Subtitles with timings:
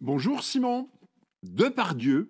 [0.00, 0.88] Bonjour Simon.
[1.42, 2.28] Depardieu.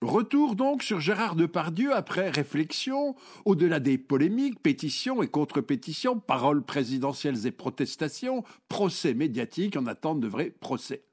[0.00, 7.46] Retour donc sur Gérard Depardieu après réflexion, au-delà des polémiques, pétitions et contre-pétitions, paroles présidentielles
[7.46, 11.04] et protestations, procès médiatiques en attente de vrais procès.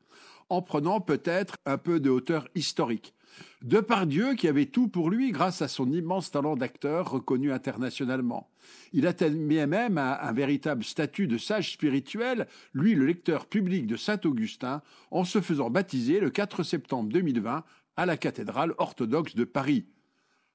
[0.48, 3.14] En prenant peut-être un peu de hauteur historique.
[3.62, 8.50] Depardieu qui avait tout pour lui grâce à son immense talent d'acteur reconnu internationalement.
[8.92, 14.82] Il atteignait même un, véritable statut de sage spirituel, lui le lecteur public de Saint-Augustin,
[15.12, 17.64] en se faisant baptiser le 4 septembre 2020
[17.96, 19.86] à la cathédrale orthodoxe de Paris.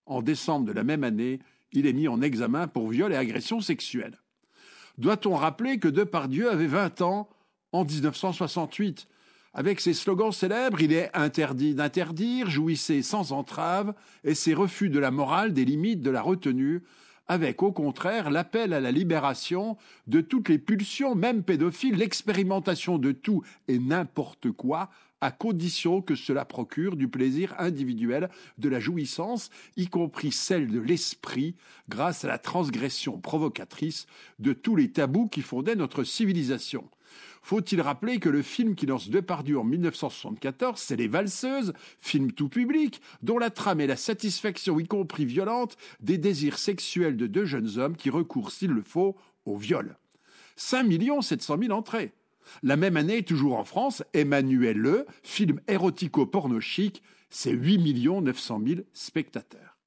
[0.07, 1.41] En décembre de la même année,
[1.73, 4.19] il est mis en examen pour viol et agression sexuelle.
[4.99, 7.29] Doit-on rappeler que Depardieu avait 20 ans
[7.73, 9.07] en 1968
[9.59, 15.01] avec ses slogans célèbres, il est interdit d'interdire, jouissez sans entrave, et ses refus de
[15.01, 16.85] la morale des limites de la retenue,
[17.27, 19.77] avec au contraire l'appel à la libération
[20.07, 24.91] de toutes les pulsions, même pédophiles, l'expérimentation de tout et n'importe quoi,
[25.21, 28.29] à condition que cela procure du plaisir individuel,
[28.59, 31.55] de la jouissance, y compris celle de l'esprit,
[31.89, 34.07] grâce à la transgression provocatrice
[34.39, 36.89] de tous les tabous qui fondaient notre civilisation.
[37.43, 42.49] Faut-il rappeler que le film qui lance Depardieu en 1974, c'est Les Valseuses, film tout
[42.49, 47.47] public, dont la trame est la satisfaction, y compris violente, des désirs sexuels de deux
[47.47, 49.97] jeunes hommes qui recourent, s'il le faut, au viol?
[50.57, 52.13] 5 700 000 entrées.
[52.63, 58.81] La même année, toujours en France, Emmanuel Le, film érotico-porno chic, c'est 8 900 000
[58.93, 59.79] spectateurs.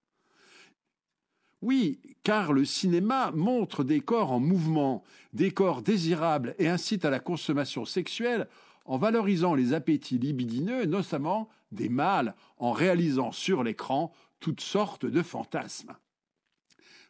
[1.61, 7.11] Oui, car le cinéma montre des corps en mouvement, des corps désirables et incite à
[7.11, 8.47] la consommation sexuelle
[8.85, 15.21] en valorisant les appétits libidineux, notamment des mâles, en réalisant sur l'écran toutes sortes de
[15.21, 15.95] fantasmes.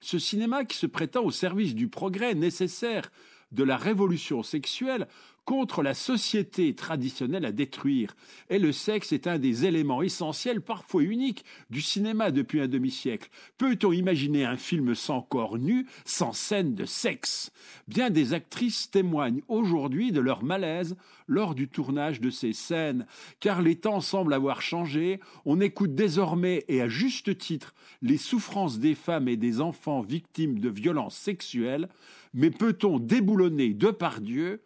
[0.01, 3.09] Ce cinéma qui se prétend au service du progrès nécessaire
[3.51, 5.07] de la révolution sexuelle
[5.45, 8.15] contre la société traditionnelle à détruire.
[8.49, 13.29] Et le sexe est un des éléments essentiels, parfois uniques, du cinéma depuis un demi-siècle.
[13.57, 17.51] Peut-on imaginer un film sans corps nu, sans scène de sexe?
[17.87, 20.95] Bien des actrices témoignent aujourd'hui de leur malaise
[21.27, 23.05] lors du tournage de ces scènes,
[23.39, 28.79] car les temps semblent avoir changé, on écoute désormais, et à juste titre, les souffrances
[28.79, 31.89] des femmes et des enfants victimes de violences sexuelles,
[32.33, 34.61] mais peut-on déboulonner de par Dieu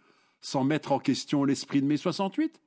[0.45, 2.61] sans mettre en question l'esprit de mai 68